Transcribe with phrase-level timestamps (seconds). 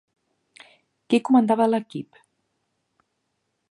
[1.13, 2.21] Qui comandava l'equip?